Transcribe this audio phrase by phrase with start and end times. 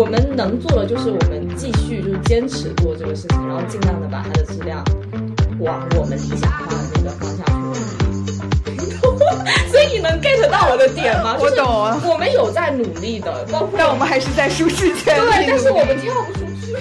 [0.00, 4.82] 我们能做的就是我们继续就是坚持做这个事情，然后尽量的把它的质量
[5.58, 8.32] 往我们理想化的那个方向去努力。
[9.70, 11.36] 所以你能 get 到我的点吗？
[11.38, 15.20] 我懂啊，我们有在努力的，包括但我们还是在舒适圈里。
[15.20, 16.78] 对，但是我们跳不出去。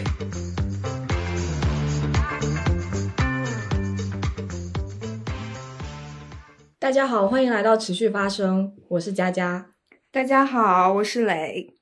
[6.80, 9.66] 大家好，欢迎来到持续发声，我是佳佳。
[10.10, 11.79] 大家好，我是磊。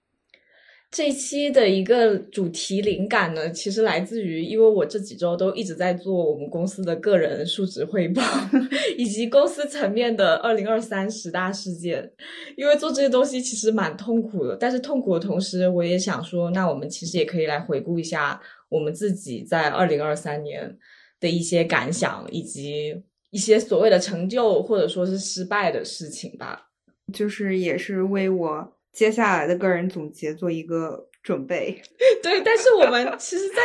[0.90, 8.24] 这一期的一个主题灵感呢，其实来自于，因为我这几周都一直在做我们公司的个人述职汇报，
[8.98, 12.10] 以及公司层面的二零二三十大事件。
[12.56, 20.74] 因为做这些东西其实蛮痛苦的，但是痛苦的同时，我也想说，那我们其实也可以来回顾一下我们自己在二零二三年
[21.20, 26.70] 的一些感想，以及一些所谓的成就或者说是失败的事情吧。
[27.14, 28.77] 就是也是为我。
[28.98, 31.80] 接下来的个人总结做一个准备，
[32.24, 32.42] 对。
[32.42, 33.62] 但是我们其实，在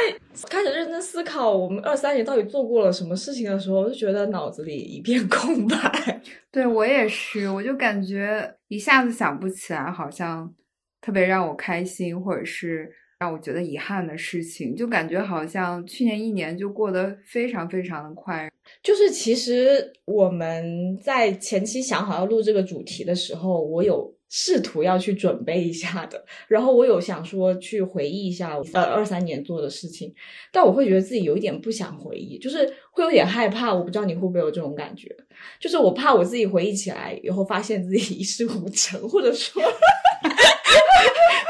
[0.51, 6.21] 开始认真思考我们二三年到底做过了什么事情的时候，我就觉得脑子里一片空白。
[6.53, 10.53] 对我也是，我就感觉一下子想不起来，好像
[11.01, 18.51] 特别让我开心或者是让我觉得遗憾的事情，就感觉好像去年一年就过得非常非常的快。
[18.83, 24.15] 就是其实我们在前期想好要录这个主题的时候，我有。
[24.35, 30.11] 试图要去准备一下的，然后我有想说去回忆一下呃二三年做的事情，
[30.51, 33.75] 但我会觉得自己有一点不想回忆，就是会有点害怕。
[33.75, 35.15] 我不知道你会不会有这种感觉，
[35.61, 39.69] 就是我怕我自己回忆起来以后发现自己一事无成，或者说 就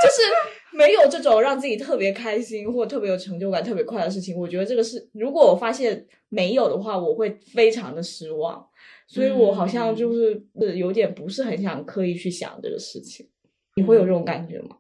[0.09, 4.37] 是没有这种让自己特别开心或特别有成就感、特别快的事情。
[4.37, 8.67] 我觉得这个是如果我发现没有的话，我会非常的失望。
[9.09, 10.43] 所以我好像就是
[10.75, 13.27] 有点不是很想刻意去想这个事情，
[13.77, 14.77] 你会有这种感觉吗？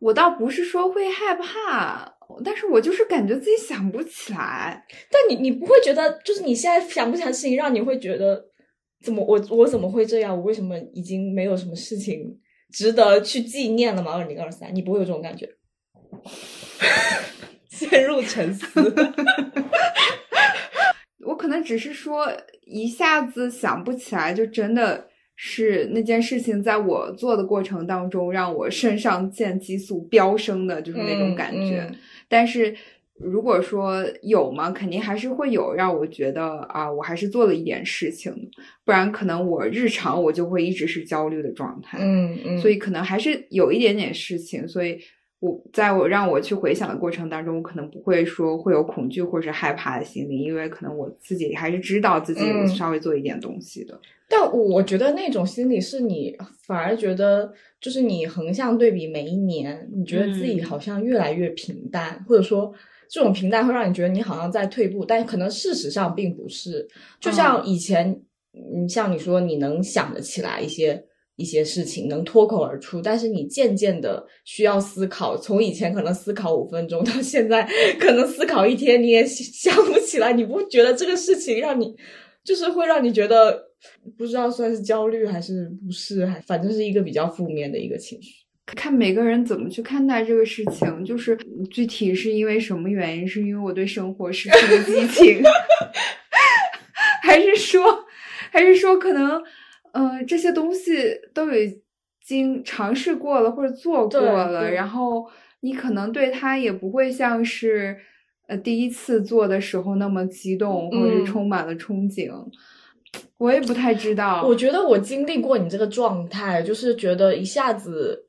[0.00, 2.12] 我倒不是说会害怕，
[2.44, 4.84] 但是我就是感觉自己想不起来。
[5.10, 8.44] 但你你不会觉得，就是你现在想不起来事情，让你会觉得
[9.04, 10.36] 怎么我我怎么会这样？
[10.36, 12.38] 我为什么已经没有什么事情
[12.72, 14.12] 值得去纪念了吗？
[14.12, 15.48] 二零二三，你不会有这种感觉？
[17.68, 18.66] 陷入沉思。
[21.28, 22.26] 我可能只是说
[22.64, 25.06] 一下子想不起来，就真的
[25.36, 31.86] 是那件事情，在我做的过程当中，让我肾上腺激素飙升的，就是那种感觉。
[32.28, 32.74] 但是
[33.14, 34.70] 如果说有吗？
[34.70, 38.32] 肯定还是会有，让我觉得啊，我还是做了一点事情，
[38.86, 41.98] 不然可能我日常我就会一直是焦虑的状态。
[42.00, 44.98] 嗯嗯，所以可能还是有一点点事情，所以。
[45.40, 54.00] 我在我让我去回想的过程当中，我可能不会说会有恐惧或者是害怕的心理，因为可能我自己还是知道自己有稍微做一点东西的。
[54.28, 62.72] 但我觉得那种心理是你反而觉得，就是你横向对比每一年，你觉得自己好像越来越平淡，或者说
[63.08, 66.88] 这种平淡会让你觉得你好像在退步，但可能事实上并不是。
[67.20, 68.20] 就像以前，
[68.72, 71.04] 你像你说你能想得起来一些。
[71.38, 77.62] 一些事情能脱口而出，但是你渐渐的需要思考，从以前可能思考五分钟，到现在
[78.00, 80.32] 可能思考一天你也想不起来。
[80.32, 81.94] 你不觉得这个事情让你，
[82.42, 83.56] 就是会让你觉得
[84.16, 88.32] 不知道算是焦虑还是不是，还反正是一个比较负面的一个情绪。
[88.66, 91.38] 看每个人怎么去看待这个事情，就是
[91.70, 93.28] 具体是因为什么原因？
[93.28, 95.40] 是因为我对生活失去了激情，
[97.22, 97.84] 还是说，
[98.50, 99.40] 还是说可能？
[99.92, 100.92] 嗯，这些东西
[101.32, 101.80] 都已
[102.24, 105.26] 经尝试过了或者做过了，然后
[105.60, 107.96] 你可能对它也不会像是
[108.46, 112.30] 呃第一次做的时候那么激动，或者是充满了憧憬。
[113.38, 114.44] 我也不太知道。
[114.46, 118.26] 我觉得我经历过你这个状态，就是觉得一下子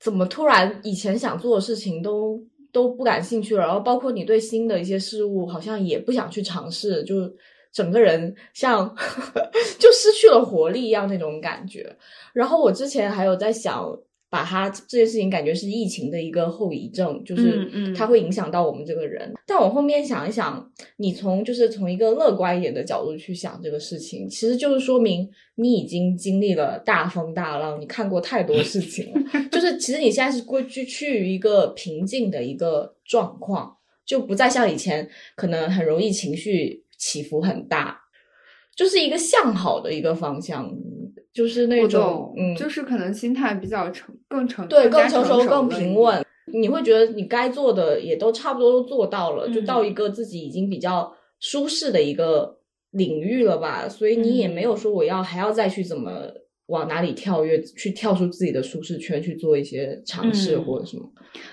[0.00, 2.42] 怎么突然以前想做的事情都
[2.72, 7.14] 都不感兴趣了，然后包括你对新的一些事物好像也不想去尝试，就。
[7.76, 8.88] 整个人像
[9.78, 11.94] 就失去了活力一样那种感觉，
[12.32, 13.94] 然后我之前还有在想，
[14.30, 19.30] 把它这件事情感觉是疫情的一个后遗症，就是它会影响到我们这个人。
[19.46, 20.66] 但我后面想一想，
[20.96, 29.20] 你从就是从一个乐观一点的角度去想这个事情，其实就是说明你已经经历了大风大浪，你看过太多事情了。
[29.52, 36.85] 就是其实你现在是归居趋于一个平静的一个状况，就不再像以前可能很容易情绪。
[36.96, 37.98] 起伏很大，
[38.76, 40.70] 就是一个向好的一个方向，
[41.32, 46.24] 就是那种，嗯，就是可能心态比较成更成对更成熟更平稳。
[46.52, 52.60] 你会觉得你该做的也都差不多都做到了，就到一个自己已经比较舒适的一个
[52.92, 53.88] 领域了吧？
[53.88, 56.22] 所以你也没有说我要还要再去怎么
[56.66, 61.02] 往哪里跳跃，去跳出自己的舒适圈去做一些尝试嗯或者什么。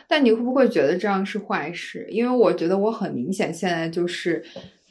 [0.08, 2.08] 但你会不会觉得这样是坏事？
[2.12, 4.46] 因为我觉得我很明显，现在就是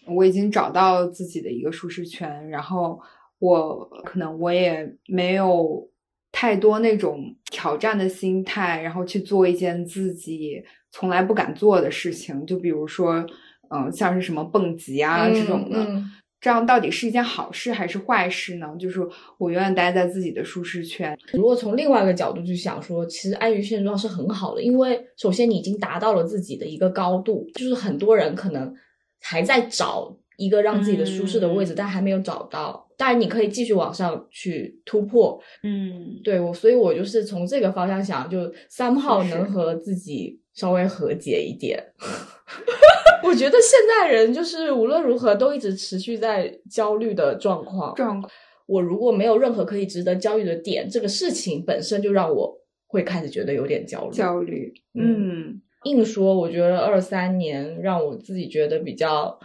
[0.06, 3.00] 我已经找到自己的一个舒适圈，然后
[3.38, 5.88] 我可能我也没有
[6.30, 13.24] 太多那种挑战的心态，然后去做一件自己从来不敢做的事情，就比如说，
[13.70, 15.84] 嗯、像是什么蹦极啊、这种的。
[15.84, 16.10] 嗯
[16.42, 18.66] 这样到底是一件好事还是坏事呢？
[18.76, 19.00] 就是
[19.38, 28.74] 我永远待在自己的舒适圈，如果从另外一个角度去想说，其实安于现状是很好的，因为首先你已经达到了自己的一个高度，就是很多人可能
[29.22, 32.86] 还在找一个让自己的舒适的位置，嗯但还没有找到。
[32.98, 35.40] 当然，你可以继续往上去突破。
[35.62, 41.82] 嗯，对我，所以我就是从这个方向想，就三号能和自己稍微和解一点。
[43.24, 47.94] 我觉得现在人就是无论如何都一直持续在焦虑的状况。
[47.94, 48.30] 状况
[48.66, 54.14] 我如果没有任何可以值得焦虑的点，这个事情本身就让我会开始觉得有点焦虑。
[54.14, 59.38] 焦虑，嗯嗯硬说，我觉得二三年让我自己觉得比较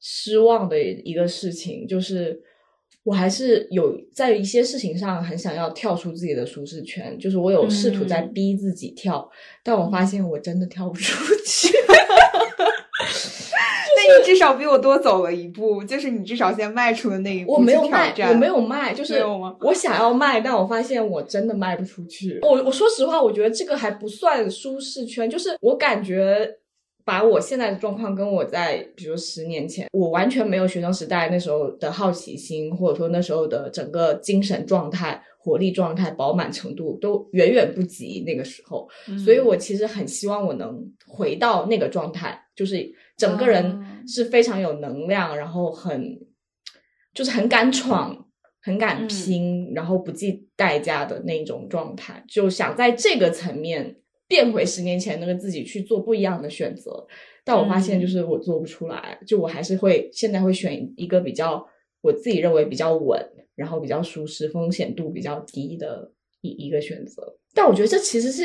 [0.00, 2.40] 失望的一个事情，就是
[3.04, 9.28] 我还是有在一些事情上很想要跳出自己的舒适圈，就是我有试图在嗯逼自己跳，
[9.64, 11.68] 但我发现我真的跳不出去。
[14.24, 19.24] 至少比我多走了一步，就是你至少先迈出了那一步我没有迈，我没有迈，就是
[19.60, 22.38] 我想要迈，但我发现我真的迈不出去。
[22.42, 26.48] 我我说实话，我觉得这个还不算舒适圈，就是我感觉
[27.04, 38.86] 把我现在的状况跟我在比如十年前，我完全没有学生时代那时候的好奇心，或者说那时候的整个精神状态、活力状态、饱满程度都远远不及那个时候。
[39.08, 46.18] 嗯所以我其实很希望我能回到那个状态，就是整个哦人是非常有能量，然后很
[47.14, 48.28] 就是很敢闯、
[48.60, 57.06] 很敢嗯拼，然后不计代价的那种状态，就想在这个层面变回十年前那个自己去做不一样的选择。
[57.44, 61.64] 但我发现，嗯就是我做不出来，就我还是会现在会选一个比较
[62.00, 63.24] 我自己认为比较稳，
[63.54, 67.38] 然后比较舒适、风险度比较低的一一个选择。
[67.54, 68.44] 但我觉得这其实是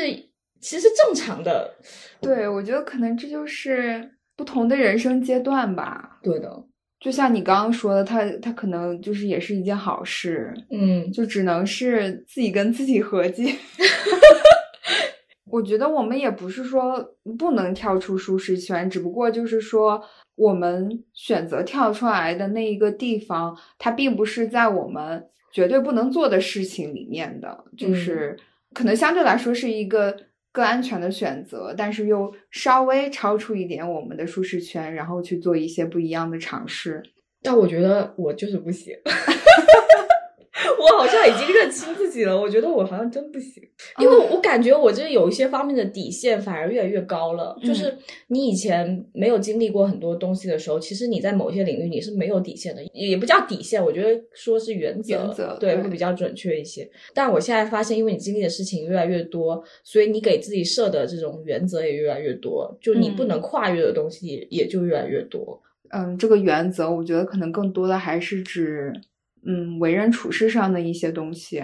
[0.60, 1.74] 其实是正常的，
[2.20, 6.18] 对，我觉得可能这就是不同的人生阶段吧。
[6.22, 6.64] 对的，
[7.00, 13.54] 就像你刚刚说的，他他可能就是也是一件好事，嗯，就只能是自己跟自己和解。
[15.50, 20.02] 我觉得我们也不是说不能跳出舒适圈，只不过就是说
[20.34, 28.36] 我们选择跳出来的那一个地方，它并不是在我们绝对不能做的事情里面的，就是
[28.72, 30.16] 可能相对来说是一个
[30.54, 37.02] 更安全的选择，但是又稍微超出一点我们的舒适圈，然后去做一些不一样的尝试。
[37.42, 38.94] 但我觉得我就是不行。
[40.78, 43.60] 我好像已经认清自己了，我觉得我好像真不行，
[43.98, 47.56] 因为我感觉我这有一些方面的底线反而越来越高了。
[47.60, 47.96] 嗯就是
[48.28, 56.88] 你以前没有经历过很多东西的时候，其实你在某些领域你是没有底线的，也不叫底线，我觉得说是原则，原则对对会比较准确一些。
[57.12, 65.60] 但我现在发现，因为你经历的事情越来越多，所以你给自己设的这种原则也越来越多，就你不嗯能跨越的东西也就越来越多。
[65.90, 68.92] 嗯，这个原则，我觉得可能更多的还是指，
[69.46, 71.62] 嗯，为人处事上的一些东西。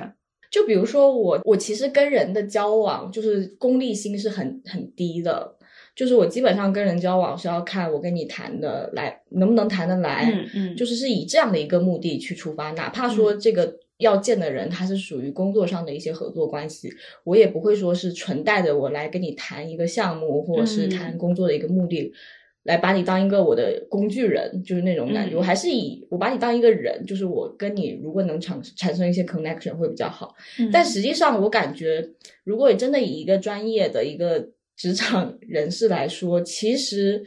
[0.51, 5.57] 就比如说我，我其实跟人的交往，就是功利心是很很低的。
[5.95, 16.91] 就是我基本上跟人交往是要看我跟你谈的来能不能谈得来，嗯嗯就是是以这样的一个目的去出发，哪怕说这个要见的人他是属于工作上的一些合作关系，
[17.25, 22.13] 我也不会说是纯带着我来跟你谈一个项目，或者是谈嗯工作的一个目的。
[22.65, 25.35] 来把你当一个我的工具人，就是那种感觉。
[25.35, 30.35] 嗯我还是以我把你当一个人，就是我跟你如果能产产生一些 connection 会比较好。
[30.59, 32.07] 嗯但实际上，我感觉，
[32.45, 37.23] 如果你真的以一个专业的一个职场人士来说，其实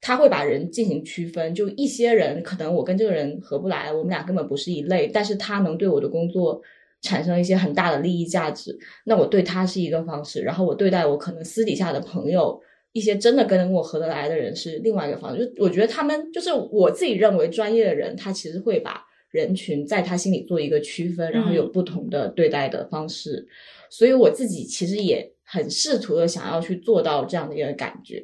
[0.00, 1.54] 他会把人进行区分。
[1.54, 6.60] 就一些人，可能我跟这个人合不来，我们俩根本不是一类，但是他能对我的工作
[7.02, 12.60] 产生一些很大的利益价值，那我对他是一个方式，然后我对待我可能私底下的朋友。
[12.92, 23.48] 一些真的跟我合得来的人是另外一个方式，就我觉得他们就是我自己认为专业的人，他其实会把人群在他心里做一个区分，然后有嗯不同的对待的方式。
[23.88, 28.22] 所以我自己其实也很试图的想要去做到这样的一个感觉，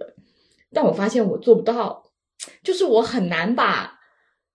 [0.73, 2.03] 但我发现我做不到，
[2.63, 3.99] 就是我很难把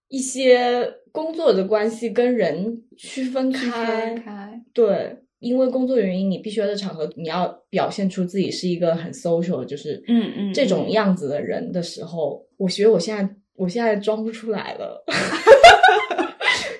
[0.10, 4.16] 一些工作的关系跟人区分区开。
[4.16, 15.04] 分开，对，因为工作原因，你必须要在场合你要表现出自己是一个很 social，就是嗯嗯这种嗯样子的人的时候，我觉得我现在我现在装不出来了。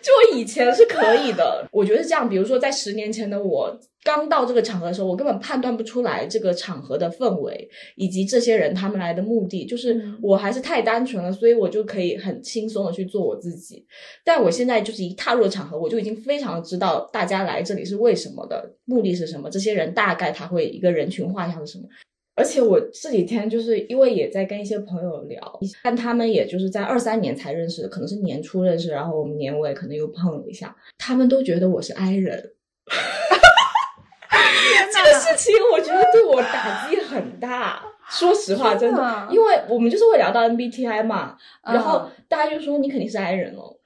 [0.04, 13.86] 就我以前是可以的，我觉得是这样，比如说在十年前的我刚到这个场合的时候，我根本判断不出来这个场合的氛围以及这些人他们来的目的，就是我还是太单纯了，所以我就可以很轻松的去做我自己。
[14.26, 21.86] 但我现在就是一踏入场合，我就已经非常知道大家来这里是为什么的，目的是什么，这些人大概他会一个人群画像是什么。
[22.36, 32.54] 而且我这几天就是因为也在跟一些朋友聊，但他们也就是在二三年才认识的，可能是年初认识，然后我们年尾可能又碰了一下，他们都觉得我是 I 人。
[34.92, 43.78] 这个事情我觉得对我打击很大，说实话，真的，因为我们就是会聊到 MBTI 嘛，然后大家就说你肯定是 I 人哦，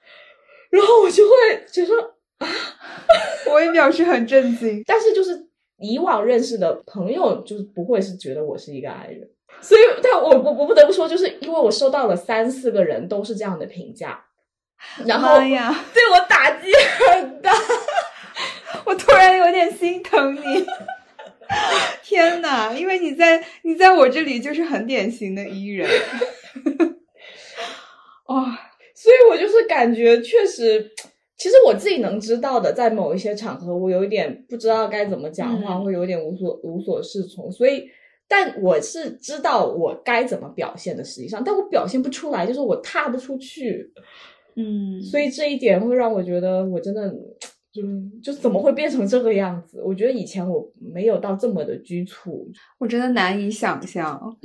[0.69, 1.33] 然后我就会
[1.69, 1.93] 觉得
[2.37, 2.47] 啊，
[3.51, 5.47] 我也表示很震惊，但是就是。
[5.79, 9.29] 以往认识的朋友就是不会是觉得我是一个 I 人，
[9.61, 14.25] 所以但我我我不得不说，就是因为我收到了三四个人都是这样的评价，
[15.05, 16.71] 然后对我打击
[17.11, 17.53] 很大，
[18.85, 20.65] 我突然有点心疼你。
[22.03, 25.89] 天呐，因为你在你在我这里就是很典型的 E 人，
[28.25, 28.59] 哇，
[28.93, 30.91] 所以我就是感觉确实。
[31.37, 37.51] 其实我自己能知道的，在某一些场合，我有一点不知道该怎么讲话，会有点无所无所适从。
[37.51, 37.87] 所以，
[38.27, 43.93] 但我是知道我该怎么表现的，实际上，但我表现不出来，就是我踏不出去。
[44.55, 47.07] 嗯，所以这一点会让我觉得，我真的
[47.71, 47.83] 就
[48.23, 49.79] 就怎么会变成这个样子？
[49.85, 54.19] 我觉得以前我没有到这么的拘促，我真的难以想象。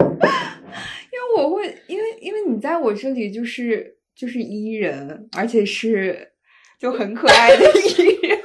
[0.00, 3.92] 因为我会，因为因为你在我这里就是。
[4.14, 6.32] 就是 E 人，而且是
[6.78, 7.64] 就很可爱的
[7.98, 8.38] E 人。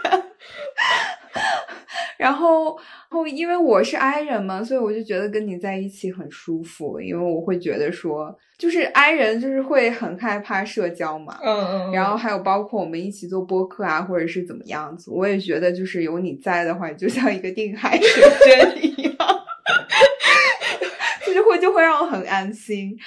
[2.18, 2.78] 然后，
[3.10, 7.00] 后因为我是 I 人嘛，所以我就觉得跟你在一起很舒服。
[7.00, 11.40] 因为我会觉得说，就是 I 人就是会很害怕社交嘛。
[11.42, 11.92] 嗯嗯。
[11.94, 19.16] 然后还有包括我们一起做播客啊，或者是怎么样子，我也觉得就是有你在的话，就像一个定海神针一样，
[21.26, 22.98] 就是会就会让我很安心。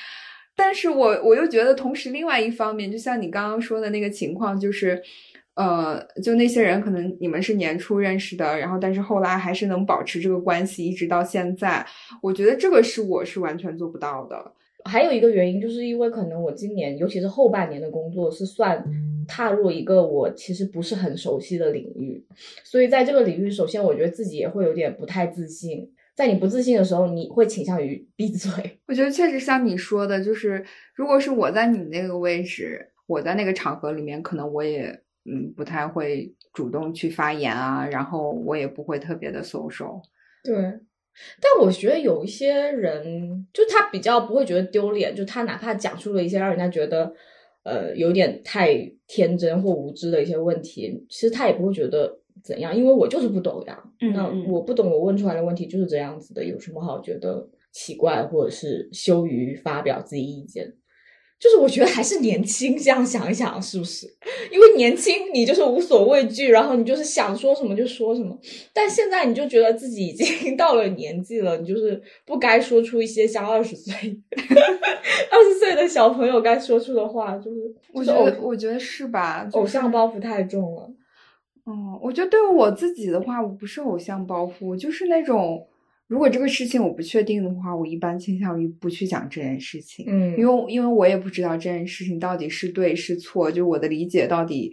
[0.64, 5.02] 但是我我又觉得，同时另外一方面，就像你刚刚说的那个情况，就是，
[5.54, 11.84] 呃，就那些人可能你们是年初认识的，然后但是后来还是能保持这个关系一直到现在。
[12.22, 14.52] 我觉得这个是我是完全做不到的。
[14.84, 18.84] 还有一个原因，就是因为可能我今年，尤其是后半年的工作是算
[19.26, 22.24] 踏入一个我其实不是很熟悉的领域，
[22.62, 25.90] 所以在这个领域，首先我觉得自己也会有点不太自信。
[26.22, 28.48] 在你不自信的时候，你会倾向于闭嘴。
[28.86, 30.64] 我觉得确实像你说的，就是
[30.94, 34.86] 如果是我在你那个位置，我在那个场合里面，可能我也
[35.24, 40.00] 嗯不太会主动去发言啊，然后我也不会特别的 social。
[40.44, 47.12] 对，但我觉得有一些人，就他比较不会觉得丢脸，就他哪怕讲述了一些让人家觉得
[47.64, 48.72] 呃有点太
[49.08, 52.21] 天真或无知的一些问题，其实他也不会觉得。
[52.42, 52.76] 怎样？
[52.76, 53.82] 因为我就是不懂呀。
[54.14, 60.72] 那我不懂，我问出来的问题就是这样子的，有什么好觉得奇怪或者是羞于发表自己意见？
[61.40, 64.06] 就是我觉得还是年轻，这样想一想是不是？
[64.52, 68.38] 因为年轻你就是无所畏惧，然后你就是想说什么就说什么。
[68.72, 73.92] 但现在你就觉得自己已经 到了年纪了，你就是不该说出一些像二十岁、
[75.32, 77.36] 二十岁的小朋友该说出的话。
[77.38, 79.48] 就是我觉得，我觉得是吧？
[79.54, 80.88] 偶像包袱太重了。
[81.64, 85.66] 哦，我觉得对于我自己的话，我不是偶像包袱，就是那种
[86.08, 90.04] 如果这个事情我不确定的话，我一般倾向于不去讲这件事情。
[90.08, 94.72] 嗯，因为因为我也不知道这件事情到底是对是错，就我的理解到底，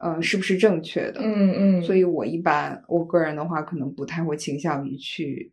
[0.00, 1.20] 嗯，是不是正确的。
[1.22, 5.52] 嗯嗯，所以我一般我个人的话，可能不太会倾向于去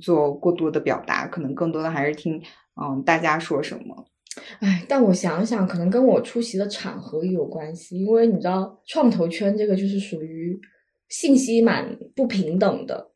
[0.00, 2.42] 做过多的表达，可能更多的还是听
[2.74, 4.06] 嗯大家说什么。
[4.60, 10.58] 哎，但我想想，可能跟我出席的场合有关系，因为你知道，创投圈这个就是属于
[11.08, 13.10] 信息蛮不平等的，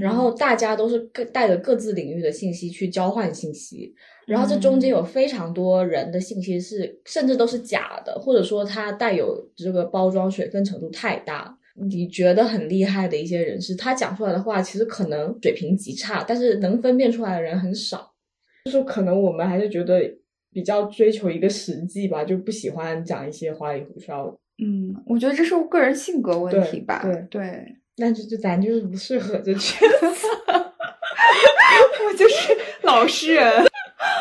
[0.00, 3.92] 然后大家都是各带着各自领域的信息去交换信息，
[4.28, 11.58] 然后这中间有非常多人的信息是甚至都是假的，或者说它带有这个包装水分程度太大。
[11.74, 18.12] 你觉得很厉害的一些人士，他讲出来的话其实可能水平极差，但是能分辨出来的人很少，
[18.66, 20.00] 就是可能我们还是觉得。
[20.52, 24.36] 比较追求一个实际吧，就不喜欢讲一些花里胡哨。
[24.62, 27.00] 嗯，我觉得这是我个人性格问题吧。
[27.02, 30.26] 对对， 那就就咱就是不适合这圈子。
[32.06, 33.64] 我就是老实人。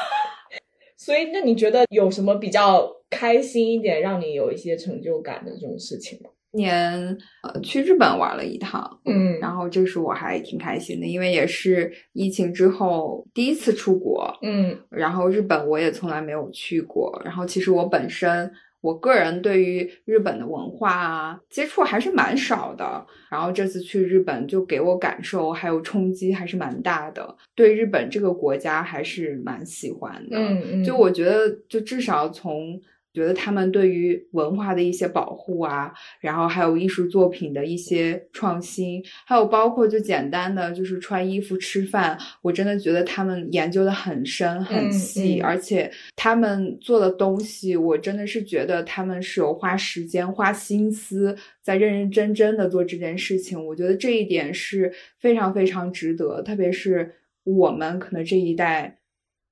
[0.95, 6.29] 所以，那你觉得有什么比较开心一点，让你有一些成就感的这种事情吗？
[6.53, 18.51] 年呃去日本玩了一趟，嗯，然后这是我还挺开心的，因为也是疫情之后第一次出国，嗯，然后日本我也从来没有去过，然后其实我本身
[18.81, 30.37] 我个人对于日本的文化啊接触还是蛮少的，然后这次去日本就给我感受还有冲击还是蛮大的，对日本这个国家还是蛮喜欢的。
[30.37, 32.81] 嗯嗯，就我觉得，就至少从。
[33.13, 53.65] 觉得他们对于文化的一些保护啊，然后还有艺术作品的一些创新，还有包括就简单的就是穿衣服、吃饭，我真的觉得他们研究的很深很细，而且他们做的东西，我真的是觉得他们是有花时间、花心思在认认真真的做这件事情。
[53.65, 58.99] 我觉得这一点是非常非常值得，特别是我们可能这一代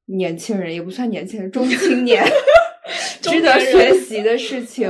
[0.05, 2.23] 年轻人，也不算年轻人，中青年。
[3.21, 4.89] 值得学习的事情，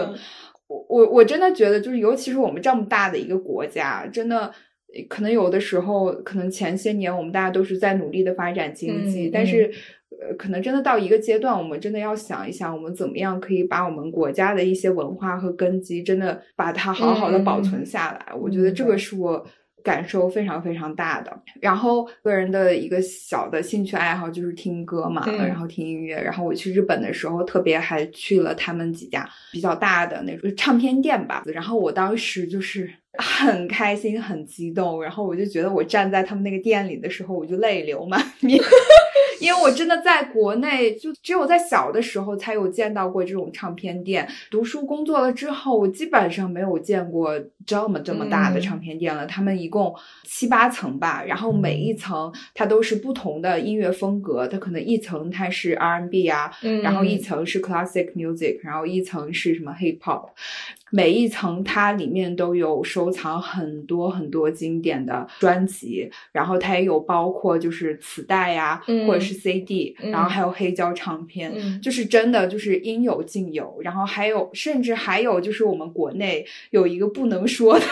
[0.68, 4.52] 我我我真的觉得，就是尤其是我们这么大的一个国家，真的
[5.08, 9.72] 可能有的时候，可能前些年我们大家都是在努力的发展经济，但是
[10.22, 18.34] 呃，可能真的到一个阶段，我们真的要想一想，我们怎么样可以把我们国家的一些文化和根基，真的把它好好的保存下来。
[18.36, 19.46] 我觉得这个是我。
[19.84, 26.20] 感受非常非常大的，然后个人的一个小的兴趣爱好就是听歌嘛，然后听音乐。
[26.22, 31.44] 然后我去日本的时候，特别还去了他们几家比较大的那种唱片店吧。
[31.46, 38.62] 然后我当时就是很开心、很激动，然后我就觉得我站在他们那个店里的时候，我就泪流满面。
[39.40, 44.28] 因为我真的在国内，就只有在小的时候才有见到过这种唱片店。
[44.50, 49.28] 读书工作了之后，我基本上没有见过这么这么大的唱片店了。
[49.28, 49.94] 他们一共
[50.24, 54.48] 七八层吧，然后每一层它都是不同的音乐风格。
[54.48, 60.30] 它可能一层它是 R&B 啊，然后一层是 Classic Music，然后一层是什么 Hip Hop。
[60.90, 73.78] 每一层它里面都有收藏很多很多经典的专辑，然后它也有包括就是磁带呀，或者是 CD，然后还有黑胶唱片，就是真的就是应有尽有。
[73.82, 77.86] 然后还有甚至还有就是我们国内有一个不能说的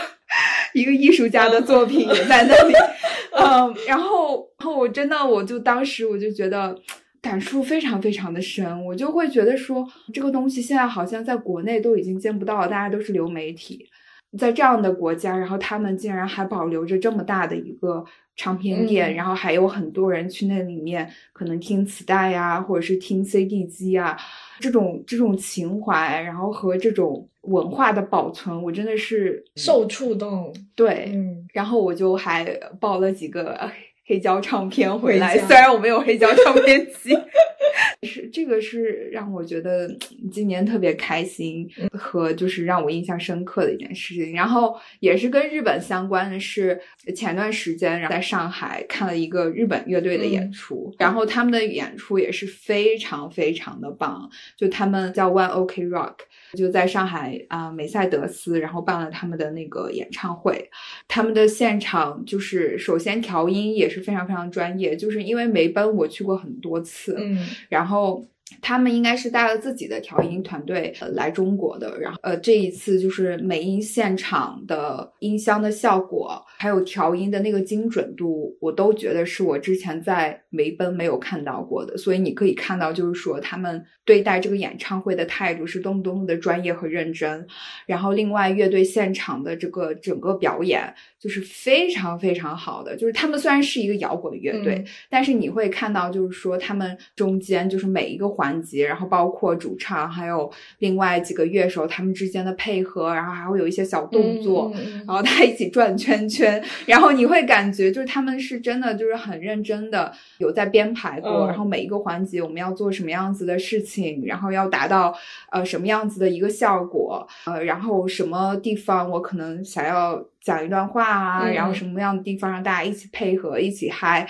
[0.74, 2.74] 一个艺术家的作品也在那里，
[3.38, 6.78] 嗯，然后然后我真的我就当时我就觉得。
[7.26, 9.84] 感触非常非常的深，我就会觉得说
[10.14, 13.90] 这个东西现在好像在国内都已经见不到了，大家都是流媒体，
[14.38, 24.16] 在这样的国家，然后他们竟然还保留着这么大的一个唱片店，然后还有很多人去那里面可能听磁带呀，或者是听 CD 机啊，
[24.60, 30.54] 这种这种情怀，然后和这种文化的保存，我真的是受触动。
[30.76, 32.46] 对，嗯然后我就还
[32.80, 33.60] 报了几个。
[34.08, 37.18] 黑胶唱片回来，虽然我没有黑胶唱片机，
[38.04, 39.88] 是这个是让我觉得
[40.32, 44.34] 今年特别开心和就是让我印象深刻的一件事情。
[44.34, 46.80] 然后也是跟日本相关的是，
[47.16, 56.16] 前段时间在上海看了一个日本乐队的演出，然后他们的演出也是非常非常的棒，就他们叫 One Ok Rock。
[56.54, 60.70] 就在上海啊，梅赛德斯，然后办了他们的那个演唱会。
[61.06, 68.26] 他们的现场就是首先调音也是非常非常专业，就是因为梅奔我去过很多次，嗯，然然后
[68.62, 81.98] 他们应该是带了自己的调音团队来中国的，然后呃这一次就是美音现场的音箱的效果，还有调音的那个精准度，我都觉得是我之前在梅奔没有看到过的。
[81.98, 87.48] 所以你可以看到，就是说他们对待这个演唱会的态度是多么多么的专业和认真。
[87.88, 98.26] 然后另外乐队现场的这个整个表演就是非常非常好的，就是他们虽然是一个摇滚乐队，但是你会看到就是说他们中间就是每一个。
[98.36, 104.72] 环节，然后包括主唱，还有另外几个乐手，他们之间的配合，然后还会有一些小动作，
[105.06, 115.16] 然后大家一起转圈圈，然后你会感觉就是他们是真的就是很认真的有在编排过，然后每一个环节我们要做什么样子的事情，然后要达到
[115.52, 124.26] 呃什么样子的一个效果，呃，然后什么地方我可能想要讲一段话啊，然后什么样的地方让大家一起配合一起嗨。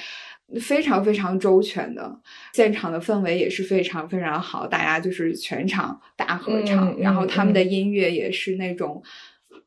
[0.62, 2.19] 非常非常周全的
[2.54, 9.01] 现场的氛围也是非常非常好，大家就是全场大合唱，然后他们的音乐也是那种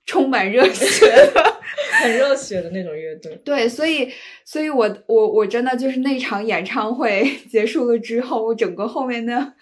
[0.06, 1.58] 充满热血 的、
[2.00, 3.34] 很热血的那种乐队。
[3.44, 4.08] 对，所以，
[4.44, 9.52] 所以我我我真的就是那场演唱会 结束了之后，我整个后面的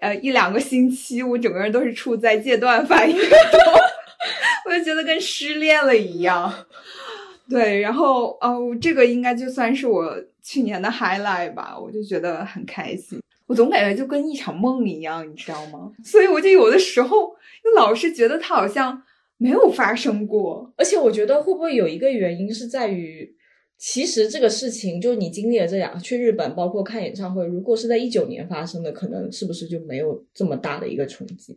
[0.00, 3.30] 呃一两个星期，我整个人都是处在戒断反应中，
[4.66, 6.52] 我就觉得跟失恋了一样。
[7.48, 10.16] 对，然后哦，这个应该就算是我。
[10.48, 13.20] 去年的 highlight 吧，我就觉得很开心。
[13.48, 15.90] 我总感觉就跟一场梦一样，你知道吗？
[16.04, 19.02] 所以我就有的时候就老是觉得它好像
[19.38, 20.72] 没有发生过。
[20.76, 23.28] 而且我觉得会不会有一个原因是在于，
[23.76, 31.56] 其实这个事情就你经历了这两去日本，包括看演唱会，如果是在一九年发生的，可能是不是就没有这么大的一个冲击？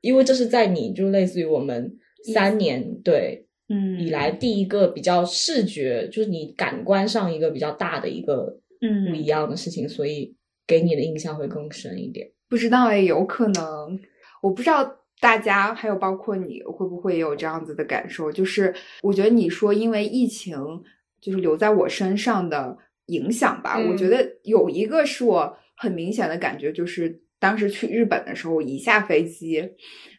[0.00, 1.98] 因为这是在你就类似于我们
[2.32, 10.34] 三年对嗯以来第一个比较视觉，就是你感官上一个比较大的一个嗯不一样的事情，所以
[10.66, 12.30] 给你的印象会更深一点。
[12.48, 13.98] 不知道哎，有可能，
[14.40, 14.88] 我不知道
[15.20, 20.56] 大家还有包括你会不会也有这样子的感受，就是我觉得你说因为疫情
[21.20, 29.68] 就是留在我身上的影响吧，嗯我觉得有一个是我很明显的感觉，就是当时去日本的时候，一下飞机，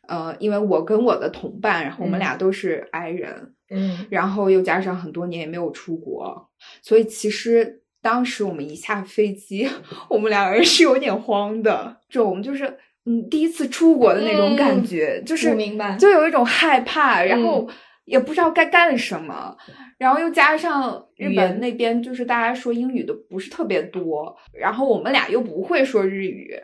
[0.07, 2.21] 呃，因为我跟我的同伴，然后我们嗯。
[2.21, 4.05] 俩都是 I 人，嗯。
[4.09, 6.49] 然后又加上很多年也没有出国，
[6.81, 9.67] 所以其实当时我们一下飞机，
[10.09, 15.97] 我们两个人是有点慌的，这种就是嗯第一次出国的那种感觉，就是明白。
[15.97, 17.73] 就有一种害怕，然后嗯
[18.07, 19.55] 也不知道该干什么，
[19.97, 26.57] 然后又加上日本那边就是大家说英语的不是特别多，然后我们俩又不会说日语，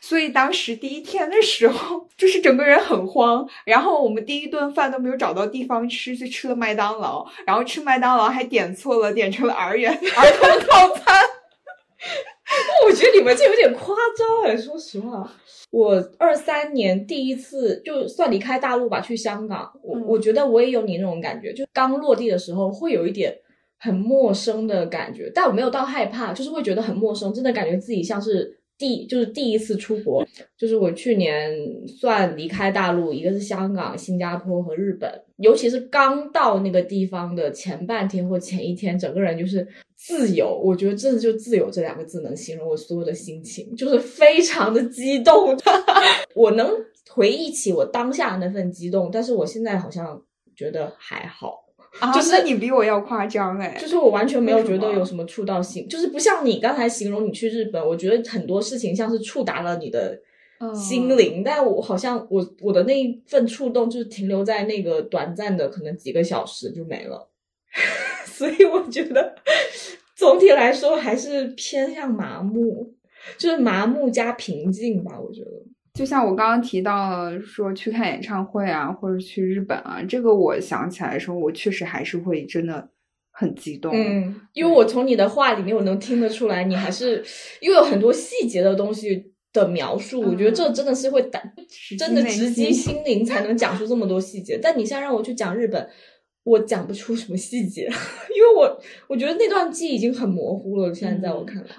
[0.00, 3.48] 所以当时第一天的时候，就是整个人很慌。
[3.64, 11.22] 然后我们第一顿饭都没有找到地方吃，就吃了麦当劳，然后吃麦当劳还点错了，点成了儿园儿童套餐。
[12.86, 15.30] 我觉得你们这有点夸张哎，说实话。
[15.70, 23.36] 我二三年第一次就算离开大陆吧，去香港，我、嗯我觉得我也有你那种感觉，就刚落地的时候会有一点
[23.78, 30.26] 很陌生的感觉，但我没有到害怕，就是会觉得很陌生，真的感觉自己像是第就是第一次出国，
[30.58, 31.52] 就是我去年
[31.86, 40.60] 算离开大陆，一个是香港、新加坡和日本，尤其是刚到那个地方的前半天或前一天，整个人就是自由。
[40.62, 45.56] 我觉得真的就自由这两个字能形容我所有的心情，就是非常的激动。
[46.34, 46.68] 我能
[47.10, 50.20] 回忆起我当下那份激动，但是我现在好像
[50.56, 51.64] 觉得还好。
[52.00, 60.20] 啊，就是那你比我要夸张哎，就是我完全没有觉得有什么触到心，就是不像你刚才形容你去日本，我觉得很多事情像是触达了你的
[60.58, 67.28] 嗯心灵，但我好像我我的那一份触动就是停留在那个短暂的可能几个小时就没了，
[68.26, 69.34] 所以我觉得
[70.16, 72.92] 总体来说还是偏向麻木，
[73.38, 75.50] 就是麻木加平静吧，我觉得。
[75.94, 82.90] 就像我刚刚提到说去看演唱会啊，或者去日本啊，这个我想起来的时候，我确实还是会真的
[83.30, 83.92] 很激动。
[83.94, 87.24] 嗯，因为我从你的话里面，我能听得出来，你还是
[87.60, 91.40] 因为有很多细节的东西的描述，我觉得这真的是会打，
[91.96, 94.58] 真的直击心心灵，才能讲出这么多细节。
[94.60, 95.88] 但你现在让我去讲日本，
[96.42, 97.82] 我讲不出什么细节，
[98.34, 100.92] 因为我我觉得那段记忆已经很模糊了。
[100.92, 101.70] 现在在我看来。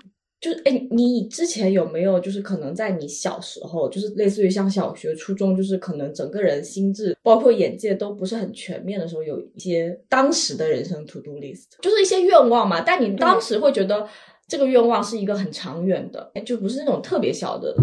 [0.45, 12.81] 就是哎，你之前有没有就是可能在你小时候，就是类似于像小学、初中，就是可能整个人心智包括眼界都不是很全面的时候，有一些当时的人生 to do list，就是一些愿望嘛。
[12.81, 14.07] 但你当时会觉得
[14.47, 17.75] 这个愿望是一个很长远的，就不是那种特别小的。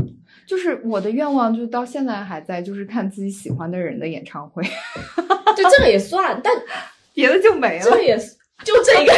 [0.46, 4.62] 就是我的愿望，就到现在还在，就是看自己喜欢的人的演唱会，
[5.56, 6.52] 就，这个也算，但
[7.12, 7.84] 别的就没了。
[7.84, 9.12] 这个也是就这个。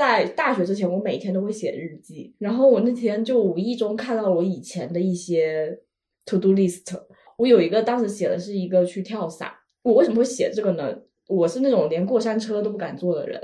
[0.00, 2.34] 在大学之前，我每天都会写日记。
[2.38, 5.78] 然后我那天就无意中看到了我以前的一些
[6.24, 6.98] to do list。
[7.36, 9.52] 我有一个当时写的是一个去跳伞。
[9.82, 10.96] 我为什么会写这个呢？
[11.28, 13.38] 我是那种连过山车都不敢坐的人，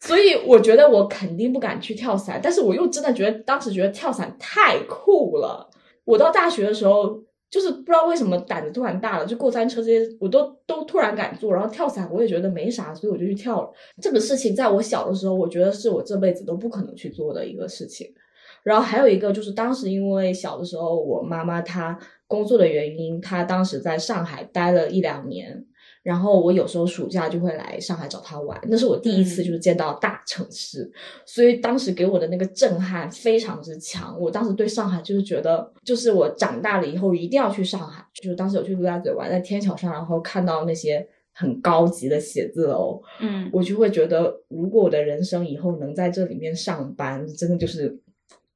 [0.00, 2.40] 所以我觉得我肯定不敢去跳伞。
[2.42, 5.70] 但是我又真的觉得当时觉得跳伞太酷了。
[6.02, 7.22] 我到大学的时候，
[7.52, 13.70] 就是不知道为什么胆子突然大了，就过山车这些我都都突然敢做，然后跳伞我也觉得没啥，所以我就去跳了。
[14.00, 18.10] 这个事情在我小的时候，我觉得是我这辈子都不可能去做的一个事情。
[18.62, 25.66] 然后还有一个就是当时因为小的时候，我妈妈她工作的原因，她当时在上海待了一两年。
[26.02, 30.90] 然后我有时候暑假就会来上海找他玩，那是我第一次就是见到大城市，
[31.24, 34.18] 所以当时给我的那个震撼非常之强。
[34.20, 38.04] 我当时对上海就是觉得，就是我长大了以后一定要去上海。
[38.14, 47.98] 就是当时有去陆家嘴玩，在天桥上，然后看到那些很高级的写字楼，嗯，我就会觉得，如果我的人生以后能在这里面上班，真的就是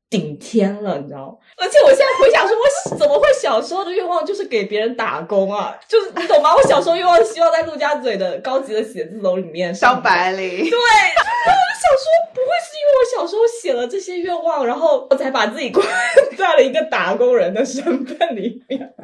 [0.08, 1.34] 顶天了，你知道吗？
[1.56, 5.76] 而且我现在回想说，我怎么会小时候的愿望就是给别人打工啊？
[5.88, 6.54] 就是你懂吗？
[6.54, 10.02] 我小时候愿望希望在陆家嘴的高级的写字楼里面上当。
[10.02, 10.40] 白领。
[10.40, 15.84] 对，我就想说，不会是因为我小时候写了这些愿望，然后我才把自己关
[16.36, 18.94] 在了一个打工人的身份里面？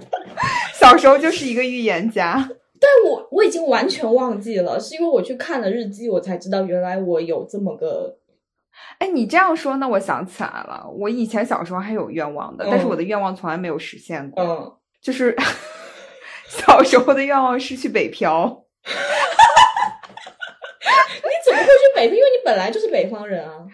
[0.75, 2.49] 小时候就是一个预言家。
[2.81, 8.17] 但我我已经完全忘记了，是因为我去看了日记，我才知道原来我有这么个
[8.99, 14.43] 哎，你这样说，那我想起来了，我以前小时候还有愿望的，但是嗯我的愿望从来没有实现过。
[14.43, 14.73] 嗯。
[15.01, 15.37] 就是
[16.47, 18.65] 小时候的愿望是去北漂。
[21.25, 22.17] 你怎么会去北漂？
[22.17, 23.67] 因为你本来就是北方人啊。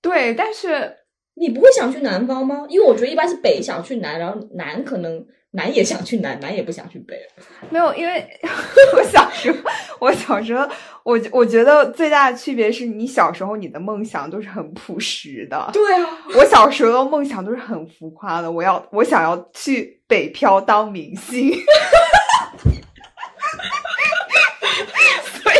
[0.00, 0.96] 对，但是
[1.34, 2.66] 你不会想去南方吗？
[2.68, 7.14] 因为我觉得一般是北想去南，然后南可能南也想去南，南也不想去北。
[7.68, 8.26] 没有，因为
[8.96, 9.58] 我小时候，
[10.00, 10.66] 我小时候，
[11.02, 15.68] 我我觉得最大的区别是你小时候你的梦想都是很朴实的。
[15.70, 21.52] 对啊，我小时候的梦想都是很浮夸的，我要我想要去北漂当明星。
[25.42, 25.56] 所以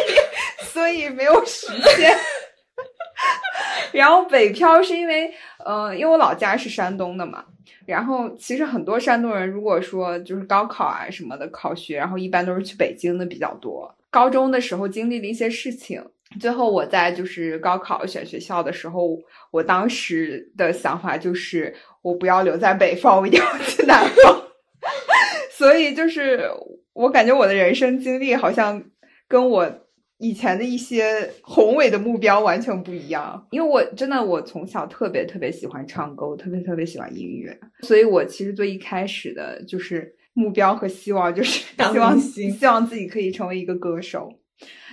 [0.64, 2.16] 所以没有实现。
[3.92, 5.30] 然后北漂是因为，
[5.66, 7.44] 呃，因为我老家是山东的嘛。
[7.86, 13.92] 然后其实很多山东人，如果说就是高考啊什么的考学，然后一般都是去北京的比较多。
[14.10, 16.04] 高中的时候经历了一些事情，
[16.40, 19.18] 最后我在就是高考选学校的时候，
[19.50, 24.42] 我当时的想法就是我不要留在北方，我一定要去南方。
[25.50, 26.48] 所以就是
[26.92, 28.82] 我感觉我的人生经历好像
[29.28, 29.81] 跟我。
[30.22, 44.32] 以前的一些宏伟的目标完全不一样，因为我真的我从小特别特别喜欢唱歌，我特别特别喜欢音乐，所以我其实最一开始的就是目标和希望就是希望希望自己可以成为一个歌手，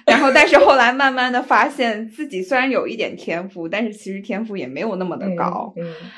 [0.03, 5.71] 然后但是后来慢慢的发现自己虽然有一点天赋，但是其实天赋也没有那么的高，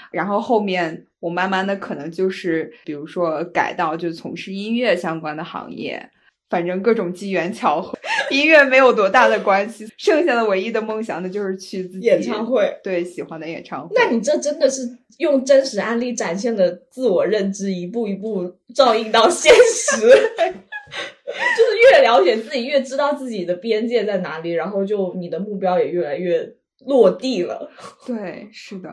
[0.10, 6.10] 然后后面我慢慢的可能就是比如说改到就从事音乐相关的行业。
[6.52, 7.98] 反正各种机缘巧合，
[8.30, 9.88] 音乐没有多大的关系。
[9.98, 13.96] 剩下的唯一的梦想，那就是去自己演唱会，对喜欢的演唱会。
[13.96, 14.82] 那你这真的是
[15.18, 19.98] 用真实案例展现的自我认知，一步一步照应到现实。
[20.02, 26.54] 就是越了解自己，越知道自己的边界在哪里，然后就你的目标也越来越
[26.86, 27.72] 落地了。
[28.06, 28.92] 对，是的。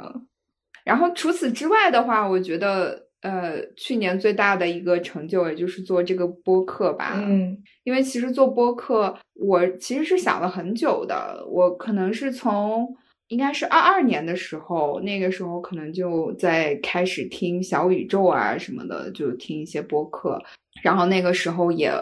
[0.85, 3.08] 然后除此之外的话，我觉得。
[3.21, 7.15] 呃，去年最大的一个成就，也就是做这个播客吧。
[7.17, 11.45] 嗯，因为其实做播客，我其实是想了很久的。
[11.51, 12.87] 我可能是从
[13.27, 20.41] 应该是二二年的时候，那个时候可能就在开始听小宇宙啊什么的，就听一些播客。
[20.85, 21.93] 然后那个时候也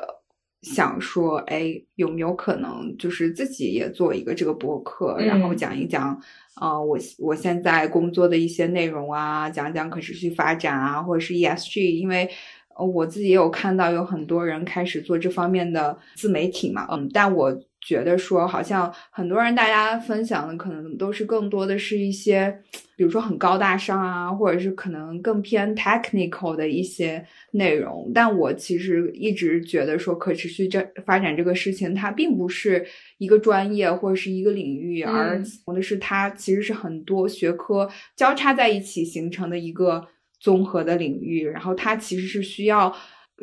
[0.61, 6.21] 想说，哎，有没有可能就是自己也做一个这个播客，然后讲一讲。
[6.57, 12.29] 啊，我我现在工作的一些内容啊，讲讲可持续发展啊，或者是 ESG，因为
[12.77, 17.59] 我自己也有看到有很多人开始做这方面的自媒体嘛，嗯，但我。
[17.87, 22.53] 觉得说好像很多人大家分享的可能都是更多的是一些，
[22.97, 28.11] 比如说很高大上啊，或者是可能更偏 technical 的一些内容。
[28.13, 32.85] 但我其实一直觉得说可持续这发展这个事情，它并不是
[33.19, 35.41] 一个专业或者是一个领域，而
[35.73, 40.05] 的是它其实是很多学科交叉在一起形成的一个
[40.41, 41.47] 综合的领域。
[41.47, 42.93] 然后它其实是需要。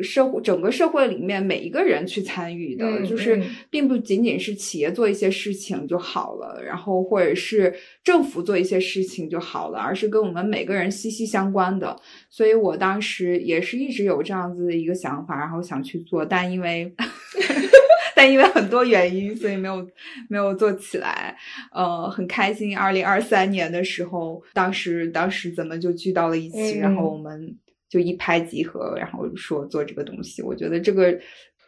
[0.01, 7.71] 社会整个社会里面每一个人去参与的，就是并不仅仅是企业做一些事情就好了，然后或者是
[8.03, 11.95] 政府做一些事情就好了，而是跟我们每个人息息相关的。
[12.29, 16.91] 所以我当时也是一直有这样子的一个想法，然后想去做，但因为
[18.15, 19.87] 但因为很多原因，所以没有
[20.27, 21.35] 没有做起来。
[21.71, 27.55] 呃，很开心，二零二三年的时候，当时当时怎么就聚到了一起，然后我们。
[27.93, 31.15] 就一拍即合，然后说做这个东西，我觉得这个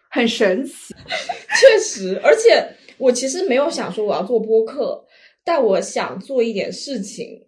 [0.09, 0.95] 很神奇。
[1.55, 5.05] 确实，而且我其实没有想说我要做播客，
[5.43, 7.39] 但我想做一点事情，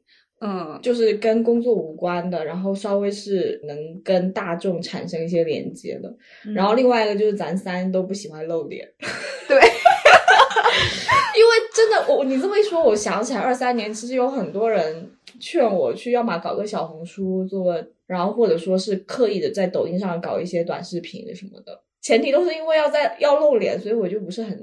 [0.42, 6.16] 嗯，就是跟工作无关的，然后稍微是能跟大众产生一些连接的。
[6.54, 8.88] 然后另外一个就是咱三都不喜欢露脸，
[9.50, 9.58] 对，
[11.36, 15.10] 因为真的，我你这么一说，我想起来二三年其实有很多人
[15.40, 17.88] 劝我去，要么搞个小红书做个。
[18.08, 24.58] 然后或者说是刻意的在抖音上搞一些短视频什么的，前提都是因为要在要露脸，所以我就不是很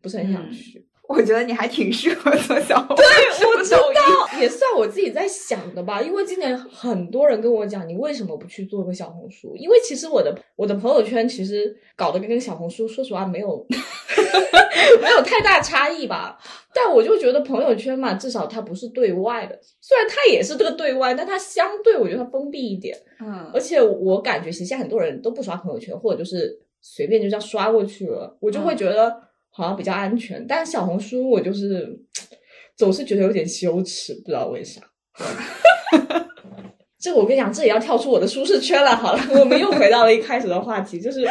[0.00, 0.86] 不是很想去。
[1.08, 6.00] 我觉得你还挺适合做小红书，对，我知道，也算我自己在想的吧。
[6.00, 9.54] 因为今年很多人跟我讲，你为什么不去做个小红书？
[9.56, 13.66] 因为其实我的我的朋友圈其实搞得跟小红书，说实话没有
[15.00, 16.38] 没有太大差异吧。
[16.74, 22.96] 但我就觉得朋友圈嘛，至少它不是对外的，虽然它也是这个对外，但它相对我觉得它封闭一点。
[23.20, 29.14] 嗯，而且我感觉其实现在很多人都不刷朋友圈，或者就是随便就这样刷过去了，我就会觉得
[29.50, 30.46] 好像比较安全。
[30.46, 31.86] 但小红书我就是
[32.74, 34.80] 总是觉得有点羞耻，不知道为啥。
[36.98, 38.96] 这个我跟你讲，这也要跳出我的舒适圈了。
[38.96, 41.28] 好了，我们又回到了一开始的话题，就是。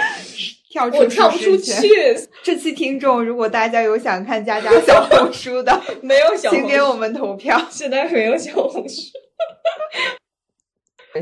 [0.72, 1.72] 跳出我跳不出去。
[2.42, 7.60] 这期听众，如果大家有想看佳佳小红书的， 没有小，请给我们投票。
[7.70, 9.12] 现在没有小红书。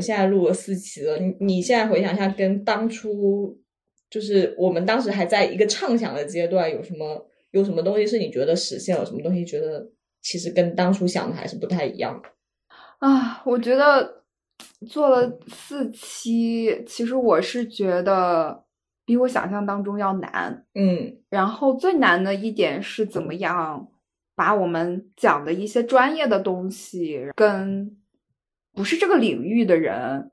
[0.00, 3.58] 现在录了四期了，你你现在回想一下，跟当初
[4.08, 9.04] 就是我们当时还在一个畅想的阶段，有什么有什么东西是你觉得实现了？
[9.04, 9.84] 什么东西觉得
[10.22, 12.22] 其实跟当初想的还是不太一样？
[13.00, 14.22] 啊，我觉得
[14.88, 18.62] 做了四期，其实我是觉得
[19.10, 20.64] 比我想象当中要难。
[20.76, 23.88] 嗯然后最难的一点是怎么样
[24.36, 27.96] 把我们讲的一些专业的东西，跟
[28.72, 30.30] 不是这个领域的人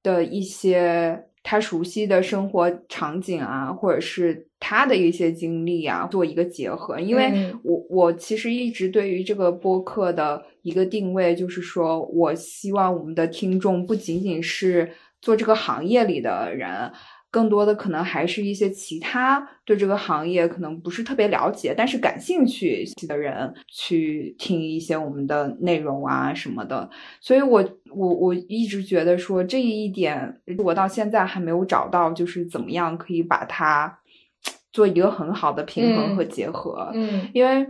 [0.00, 7.00] 的一些他熟悉的生活场景啊，或者是他的一些经历啊，做一个结合。
[7.00, 14.88] 因为嗯我我其实一直对于这个播客的一个定位，就是说我希望我们的听众不仅仅是
[15.20, 16.92] 做这个行业里的人。
[17.30, 26.90] 更多的可能还是一些其他对这个行业可能不是特别了解，但是感兴趣的人去听一些我们的内容啊什么的。
[27.20, 27.64] 所以我
[27.94, 33.98] 我我一直觉得说这一点，我到现在还没有找到，就是怎么样可以把它
[34.72, 36.90] 做一个很好的平衡和结合。
[36.94, 37.66] 嗯因为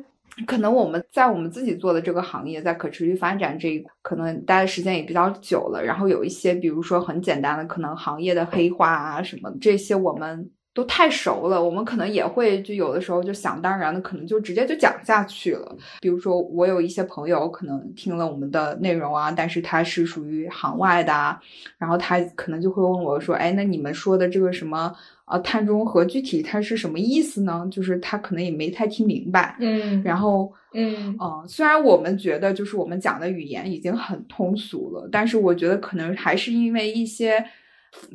[0.46, 15.76] 可能我们在我们自己做的这个行业，在可持续发展这一，可能待的时间也比较久了，然后有一些，比如说很简单的，可能行业的黑话啊什么这些，我们都太熟了，我们可能也会就有的时候就想当然的，可能就直接就讲下去了。
[16.00, 21.38] 比如说，我有一些朋友可能听了我们的内容啊，但是他是属于行外的啊，
[21.76, 24.90] 然后他可能就会问我说：“哎，那你们说的这个什么？”
[25.26, 27.68] 啊，碳中和具体它是什么意思呢？
[27.70, 29.54] 就是他可能也没太听明白。
[29.60, 37.44] 嗯然后，嗯嗯，虽然我们觉得就是我们讲的语言已经很通俗了，但是我觉得可能还是因为一些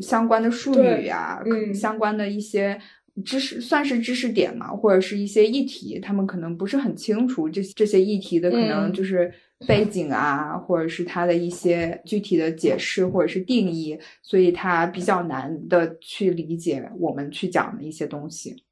[0.01, 1.41] 相关的术语呀、
[1.73, 2.79] 相关的一些
[3.23, 9.33] 知识，算是知识点嘛，或者是一些议题，他们可能不是很清楚这这些议题的可能嗯就是
[9.67, 18.63] 背景啊，或者是它的一些具体的解释或者是定义，所以它比较难的去理解我们去讲的一些东西。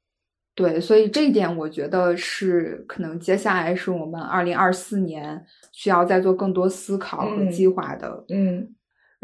[0.54, 8.24] 对，所以这一点我觉得是可能接下来是我们二零二四年需要再做更多思考和嗯计划的。
[8.28, 8.74] 嗯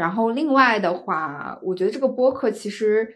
[0.01, 3.07] 然后另外的话，我觉得这个播客其实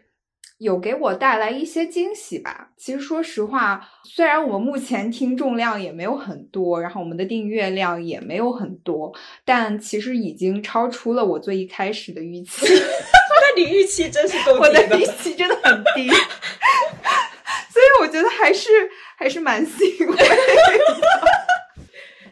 [0.59, 2.73] 有给我带来一些惊喜吧。
[2.77, 9.11] 其实说实话，虽然我们目前听众量也没有很多，然后我们的订阅量也没有很多，
[9.47, 12.67] 但其实已经超出了我最一开始的预期。
[12.69, 16.07] 那你预期真是够我的低预期真的很低，
[17.73, 18.69] 所以我觉得还是
[19.17, 20.25] 还是蛮 欣慰的。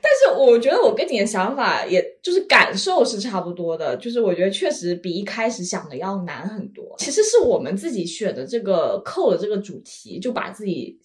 [0.02, 6.94] 但是我觉得我跟你的想法，也就是感受是差不多的，就是我觉得确实比一开始想的要难很多。
[6.98, 10.98] 其实是我们自己选的这个扣的这个主题，就把自己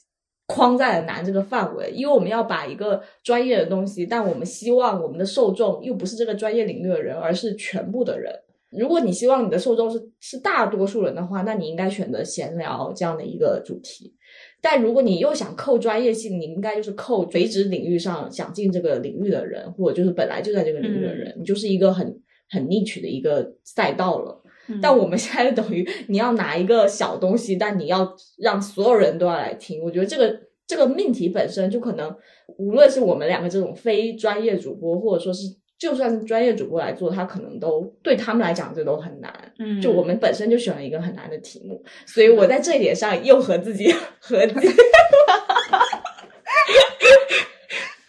[0.48, 8.34] 框在了难这个范围，因为我们要把一个专业的东西，但我们希望我们的受众又不是这个专业领域的人，而是全部的人。
[8.72, 14.14] 如果你希望你的受众是是大多数人的话，那你应该选择闲聊这样的一个主题。
[14.62, 22.06] 但如果你又想扣专业性，你应该就是扣垂直领域上想进这个领域的人，或者就是本来就在这个领域的人，你就是一个很
[22.50, 24.44] 很 niche 的一个赛道了。
[24.82, 32.14] 但我们现在等于你要拿一个小东西，但你要让所有人都要来听，我觉得这个这个命题本身就可能，
[32.58, 35.44] 无论是我们两个这种非专业主播，或者说是
[35.78, 39.32] 就算是专业主播来做，他可能都对他们来讲这都很难。
[39.60, 44.54] 嗯就我们本身就选了一个很难的题目，所以我在这一点上又和自己和解。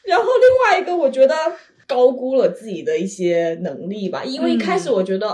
[0.04, 1.34] 然后另外一个，我觉得
[1.86, 5.28] 高估了自己的一些能力吧，因为一开始我觉得，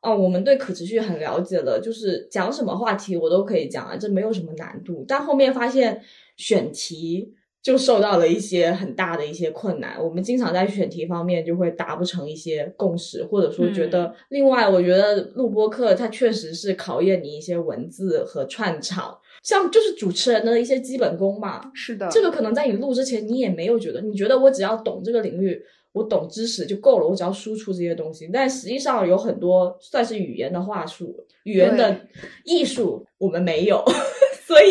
[0.00, 5.04] 哦、我们对可持续很了解了，就是讲什么话题我都可以讲啊，这没有什么难度。
[5.08, 6.00] 但后面发现
[6.36, 19.18] 选题就受到了一些很大的一些困难，我们经常在选题方面就会达不成一些共识，或者说觉得，另外我觉得录播课它确实是考验你一些文字和串场。
[19.42, 28.28] 像就是主持人的一些基本功吧，是的，这个可能在你录之前你也没有觉得，你觉得我只要懂这个领域，我懂知识就够了，我只要输出这些东西。
[28.30, 32.00] 但实际上有很多算是语言的话术、语言的
[32.44, 33.82] 艺术，我们没有，
[34.46, 34.68] 所以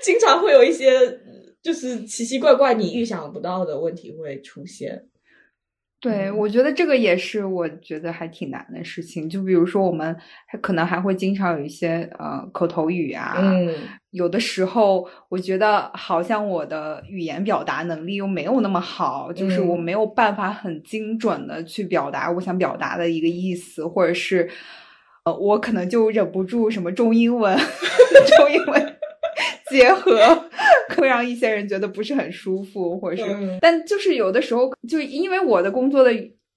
[0.00, 1.20] 经常会有一些
[1.62, 5.04] 就是奇奇怪怪、你预想不到的问题会出现。
[6.00, 9.28] 对，嗯我觉得这个也是我觉得还挺难的事情。
[9.30, 10.16] 就比如说，我们
[10.48, 13.72] 还可能还会经常有一些呃口头语啊，嗯
[14.10, 24.50] 有的时候我觉得好像我的语言表达能力又没有那么好，就是我嗯没有办法很精准的去表达我想表达的一个意思，或者是
[25.24, 27.56] 呃，我可能就忍不住什么中英文，
[28.36, 28.96] 中英文
[29.70, 30.50] 结合，
[30.96, 36.12] 会让一些人觉得不是很舒服，或者是，嗯但就是有的时候，就因为我的工作的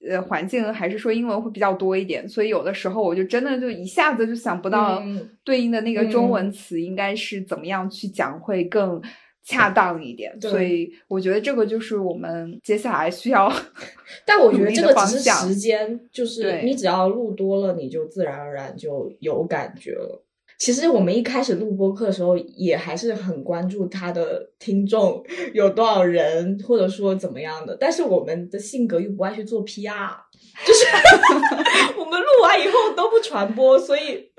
[0.08, 5.28] 呃环境还是说英文会比较多一点，所以有的时候我就真的就一下子就想不到嗯。
[5.44, 9.00] 对应的那个中文词应该是怎么样去讲会更
[9.44, 10.36] 恰当一点。
[10.40, 10.50] 对。
[10.50, 13.50] 所以我觉得这个就是我们接下来需要
[14.26, 20.25] 但我觉得这个只是时间，就是你只要录多了，你就自然而然就有感觉了。
[20.58, 27.76] 其实我们一开始录播客的时候，也还是很关注他的听众有多少人，或者说怎么样的。
[27.78, 30.10] 但是我们的性格又不爱去做 PR，
[30.66, 30.86] 就是
[31.98, 34.30] 我们录完以后都不传播，所以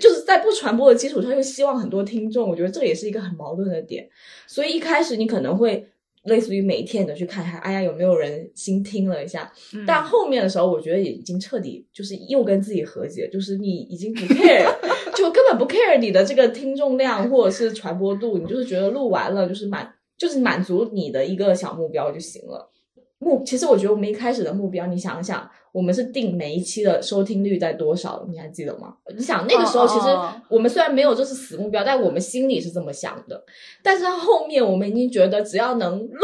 [0.00, 2.48] 就是在不传播的基础上，又希望很多听众。
[2.48, 4.08] 我觉得这也是一个很矛盾的点。
[4.46, 5.86] 所以一开始你可能会
[6.24, 9.52] 类似于每天都去看看，哎呀有没有人新听了一下。
[9.74, 14.66] 嗯但后面的时候，我觉得也已经彻底就是又跟自己和解，就是你已经不 care，
[15.14, 22.70] 就根本不 care 你的这个听众量或者是传播度，你就是觉得录完了就是满就是满足你的一个小目标就行了。
[23.24, 28.94] 目其实我觉得我们一开始的目标，你想想，我们是定每一期的收听率在多少，你还记得吗？
[29.16, 30.06] 你想那个时候，哦其实
[30.48, 33.42] 我们虽然没有就是死目标，但我们心里是这么想的。
[33.82, 36.08] 但是后面我们已经觉得，只要能录，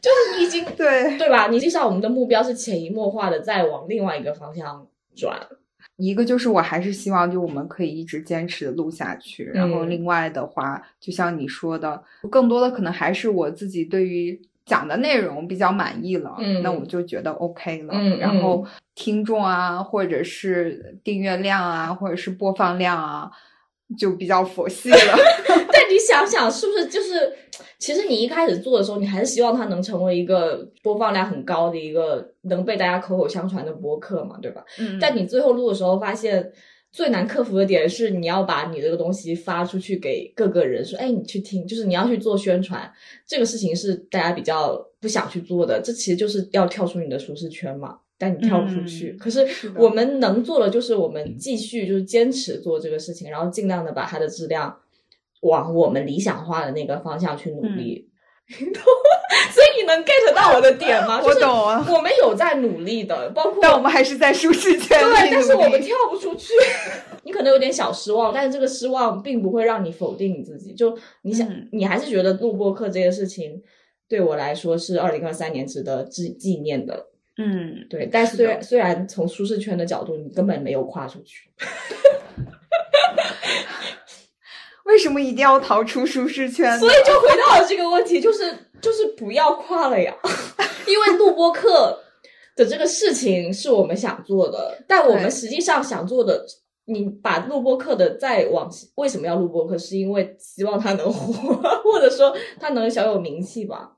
[0.00, 1.48] 就是你已经 对对吧？
[1.48, 5.38] 你至少我们的目标是潜移默化的在往另外一个方向转。
[5.96, 17.92] 一个就是我还是希望就我们可以一直坚持的录下去，然后嗯另外的话，就像你说的，更多的可能还是我自己对于讲的内容比较满意了，嗯那我就觉得 OK 了。
[17.94, 23.30] 嗯然后听众啊，或者是订阅量啊，或者是播放量啊，
[23.98, 24.96] 就比较佛系了。
[25.72, 27.32] 但你想想，是不是就是，
[27.78, 34.64] 其实你一开始做的时候，你还是希望它能成为一个播放量很高的一个能被大家口口相传的播客嘛，对吧？
[34.78, 36.52] 嗯但你最后录的时候发现。
[36.94, 42.88] 最难克服的点是，你要把你这个东西发出去给各个人，说，哎，你去听，就是你要去做宣传，
[43.26, 47.98] 这个事情是大家比较不想去做的，这其实就是要跳出你的舒适圈嘛。
[48.16, 49.44] 但你跳不出去，嗯可是
[49.76, 54.78] 我们能做的就是我们继续就是坚持做这个事情，然后尽量的把它的质量
[55.40, 58.08] 往我们理想化的那个方向去努力。
[58.54, 61.20] 所以你能 get 到我的点吗？
[61.22, 66.52] 我 就是懂啊，我们有在努力的，包括但我们还是在舒适圈里对，但是我们跳不出去。
[67.24, 70.74] 你可能有点小失望，但是这个失望并不会让你否定你自己。
[70.74, 73.62] 就你想，嗯你还是觉得录播课这件事情
[74.08, 77.06] 对我来说是二零二三年值得纪纪念的。
[77.36, 81.48] 嗯，对，但是虽然虽然从舒适圈的角度，你根本没有跨出去。
[84.84, 86.78] 为什么一定要逃出舒适圈？
[86.78, 90.14] 所以就回到了这个问题，就是就是不要跨了呀，
[90.86, 91.98] 因为录播课
[92.54, 96.44] 的这个事情是我们想做的，但我们实际上想做的，
[96.86, 101.32] 你把录播课的再往为什么要录播课，是因为希望他能火，
[101.82, 103.90] 或者说他能小有名气吧。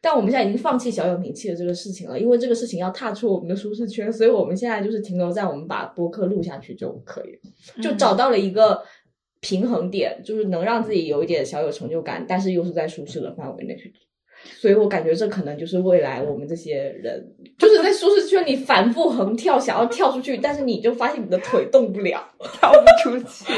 [0.00, 7.82] 但我们现在已经放弃小有名气的这个事情了，因为这个事情要踏出我们的舒适圈，所以我们现在就是停留在我们把播客录下去就可以了。
[7.82, 8.80] 就找到了一个
[9.40, 14.00] 平衡点，就是能让自己有一点小有成就感，但是又是在舒适的范围内去做。
[14.60, 22.24] 所以我感觉这可能就是未来我们这些人，就是在舒适圈里反复横跳，想要跳出去，但是你就发现你的腿动不了。
[22.60, 23.52] 跳不出去。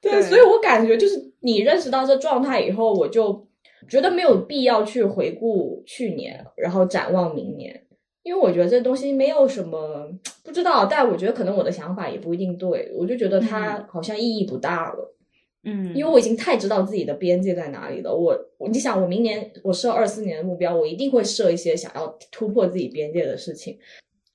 [0.00, 3.46] 对，对所以我感觉就是你认识到这状态以后，我就
[3.88, 7.80] 觉得没有必要去回顾去年，然后展望明年，
[8.22, 10.10] 因为我觉得这东西没有什么
[10.44, 15.14] 不知道，但我觉得可能我的想法也不一定对，我就觉得它好像意义不大了。
[15.62, 18.14] 嗯，因为我已经太知道自己的边界在哪里了。
[18.14, 23.78] 我，我你想，我明年我设二四年的目标，我一定会设一些想要突破自己边界的事情。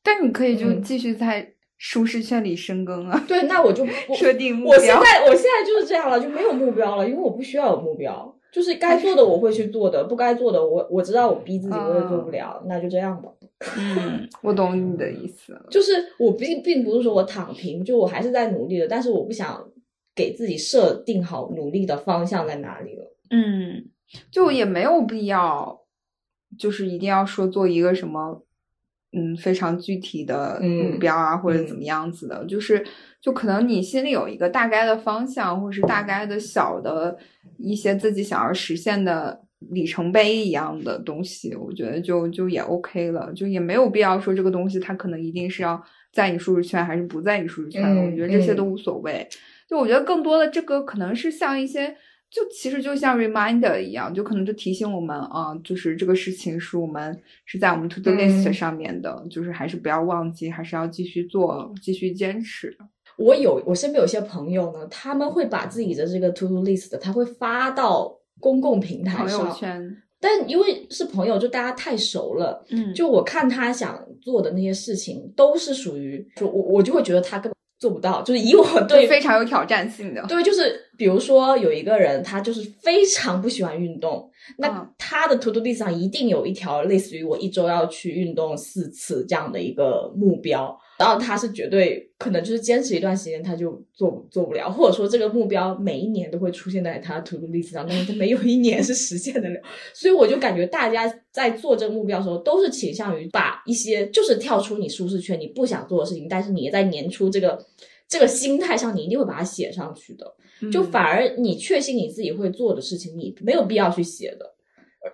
[0.03, 4.87] 但你可以就嗯继续在舒适圈里深耕啊，对，那我就不 设定目标我现。
[4.87, 8.34] 在我现在就是这样了，就没有目标了，因为我不需要有目标。
[8.55, 13.29] 就是该做的我会去做的，不该做的我我知道我逼自己我也做不了，那就这样吧。
[13.77, 15.53] 嗯， 我懂你的意思。
[15.69, 19.69] 就是我并并不是说我躺平，就我还是在努力的，但是我不想
[20.15, 23.13] 给自己设定好努力的方向在哪里了。
[23.29, 23.89] 嗯，
[24.31, 25.81] 就也没有必要，
[26.57, 28.41] 就是一定要说做一个什么，
[29.15, 31.77] 嗯，非常具体的目嗯标啊，或者怎嗯。
[31.77, 32.85] 么样子的，就是
[33.21, 37.17] 就可能你心里有一个大概的方向，或是大概的小的
[37.57, 39.41] 一些自己想要实现的
[39.71, 48.55] 里程碑一样的东西，我觉得就就也 OK 了，就也没有必要说这个东西它可能一定是要在你舒适圈还是不在你舒适圈，嗯我觉得这些嗯。
[48.57, 49.27] 都无所谓。
[49.67, 51.95] 就我觉得更多的这个可能是像一些，
[52.35, 58.53] 就其实就像 reminder 一样，就可能就提醒我们啊，就是这个事情是我们是在我们 to do list 嗯。
[58.53, 62.77] 上面的，就是还是不要忘记，还是要继续做，继续坚持。
[63.17, 72.93] 我有我身边有些朋友呢，他们会把自己的这个 to do list，他会发到公共平台朋友上，圈，但因为是朋友，就大家太熟了，嗯。
[72.93, 80.25] 就我看他想做的那些事情，都是属于就我我就会觉得他根本做不到，就是以我对非常有挑战性的。
[80.27, 99.59] 对，就是比如说有一个人，他就是非常不喜欢运动，那嗯他的 to do list 上一定有一条类似于我一周要去运动四次这样的一个目标，然后他是绝对可能就是坚持一段时间他就做做不了，或者说这个目标每一年都会出现在他的 to do list 上，但是他没有一年是实现得了，
[99.93, 107.65] 所以我就感觉大家在做这个目标的时候，都是倾向于把一些就是跳出你舒适圈你不想做的事情，但是你在年初这个
[108.07, 110.25] 这个心态上，你一定会把它写上去的。
[110.71, 114.53] 就嗯反而你确信你自己会做的事情，你没有必要去写的。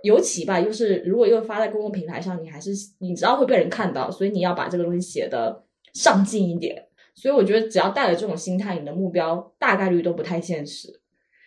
[0.04, 5.64] 尤其吧，就是如果又发在公共平台上，你还是你知道会被人看到，所以你要把这个东西写的
[5.94, 6.88] 上进一点。
[7.14, 11.02] 所以我觉得只要带了这种心态，你的目标大概率都不太现实。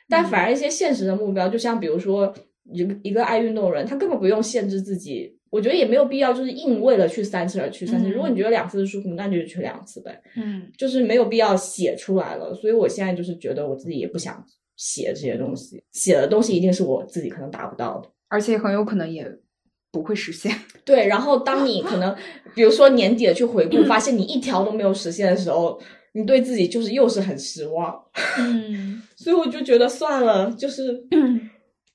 [0.09, 2.33] 但反而一些现实的目标，就像比如说
[2.65, 8.09] 一个一个爱运动的人，他根本不用限制自己，我觉得也没有必要就是硬为了去三次而去三次。
[8.09, 10.23] 嗯如果你觉得两次是舒服，那你就去两次呗。
[10.37, 12.55] 嗯就是没有必要写出来了。
[12.55, 14.45] 所以我现在就是觉得我自己也不想
[14.77, 18.11] 写这些东西，写的东西一定是我自己可能达不到的。
[18.29, 19.27] 而且很有可能也
[19.95, 20.53] 不会实现。
[20.85, 22.15] 对，然后当你可能
[22.55, 25.81] 比如说年底了去回顾，发现你一条都没有实现的时候，
[26.13, 28.05] 你对自己就是又是很失望。
[28.39, 31.05] 嗯， 所以我就觉得算了，就是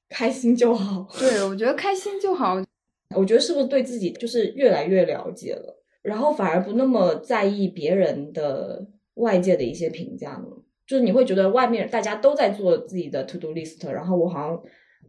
[0.10, 1.06] 开心就好。
[1.20, 2.56] 对，我觉得开心就好。
[3.16, 10.46] 我觉得是不是对自己就是越来越了解了，然后反而不那么在意别人的外界的一些评价呢？
[10.88, 14.60] 就是你会觉得外面大家都在做自己的 to do list，然后我好像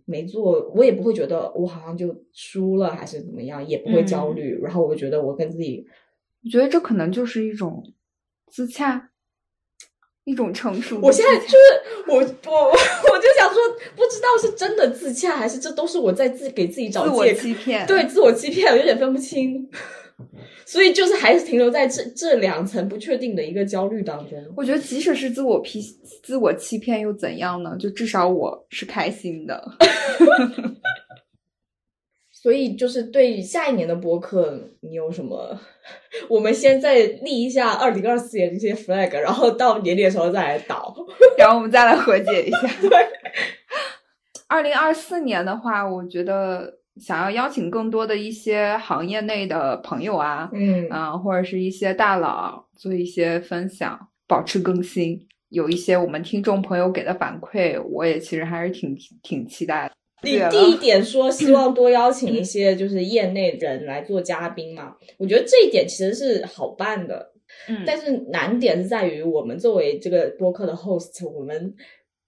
[0.05, 4.59] 没做，我也不会觉得我好像就输了还是怎么样，也不会焦虑。
[4.63, 5.87] 然后我觉得我跟自己
[6.45, 7.83] 我觉得这可能就是一种
[8.51, 9.11] 自洽，
[10.25, 10.99] 一种成熟。
[11.03, 11.57] 我现在就是
[12.09, 13.61] 我我我就想说，
[13.95, 17.41] 不知道是真的自洽，还是这都是我在自给自己找自我借口。
[17.41, 17.87] 欺骗。
[17.87, 19.69] 对，自我欺骗，有点分不清，
[20.65, 24.39] 所以就是还是停留在这这两层不确定的一个焦虑当中。
[24.57, 25.81] 我觉得即使是自我批、
[26.23, 27.77] 自我欺骗又怎样呢？
[27.79, 29.63] 就至少我是开心的。
[32.33, 35.61] 所以就是对下一年的播客，你有什么？
[36.27, 40.95] 我们先再立一下二零二四年这些 flag，然后到年底的时候再来倒。
[41.37, 42.59] 然后我们再来和解一下。
[42.81, 42.91] 对
[44.49, 53.99] 二零二四年的话，我觉得想要邀请更多的一些行业内的朋友啊，嗯啊、或者是一些大佬做一些分享，
[54.29, 55.27] 保持更新。
[55.49, 59.95] 有一些我们听众朋友给的反馈，我也其实还是挺挺期待的。
[60.23, 67.33] 你第一点说 希望多邀请一些就是业内人来做嘉宾嘛，我觉得这一点其实是好办的。
[67.69, 71.75] 嗯但是难点是在于我们作为这个播客的 host，我们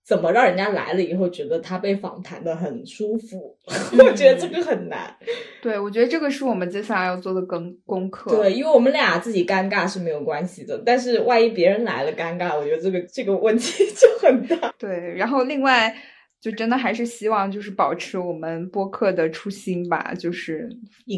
[0.05, 3.57] 怎么让人家来了以后觉得他被访谈的很舒服？
[3.99, 5.15] 我觉得这个很难。
[5.63, 8.35] 对，我觉得这个是我们接下来要做的功功课。
[8.35, 14.75] 对，因为我们俩自己尴尬是没有关系的，但是万一别人来了尴尬，我觉得这个这个问题 就很大。
[14.77, 15.95] 对，然后另外
[16.41, 20.69] 就真的还是希望就是保持我们播客的初心吧，就是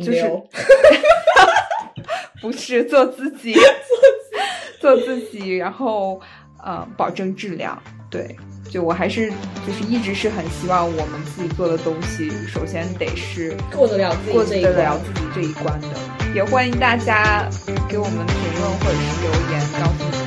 [0.05, 0.49] 就是引流
[2.43, 3.55] 不是做自己，
[4.78, 6.20] 做自己，然后
[6.62, 7.82] 呃保证质量。
[8.11, 8.37] 对，
[8.75, 9.31] 就我还是
[9.64, 14.75] 就是一直是很希望我们自己做的东西，首先得是过得了自过己这一关。
[14.75, 15.89] 得了自己这一关的。
[16.35, 17.49] 也欢迎大家
[17.89, 20.24] 给我们评论或者是留言，告诉